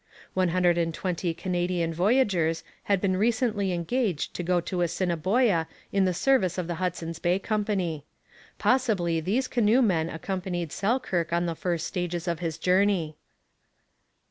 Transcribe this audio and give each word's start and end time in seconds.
One 0.33 0.47
hundred 0.49 0.79
and 0.79 0.91
twenty 0.95 1.31
Canadian 1.31 1.93
voyageurs 1.93 2.63
had 2.85 2.99
been 3.01 3.17
recently 3.17 3.71
engaged 3.71 4.33
to 4.33 4.41
go 4.41 4.59
to 4.59 4.81
Assiniboia 4.81 5.67
in 5.91 6.05
the 6.05 6.13
service 6.15 6.57
of 6.57 6.65
the 6.65 6.73
Hudson's 6.81 7.19
Bay 7.19 7.37
Company. 7.37 8.03
Possibly 8.57 9.19
these 9.19 9.47
canoemen 9.47 10.09
accompanied 10.09 10.71
Selkirk 10.71 11.31
on 11.31 11.45
the 11.45 11.53
first 11.53 11.85
stages 11.85 12.27
of 12.27 12.39
his 12.39 12.57
journey. 12.57 13.15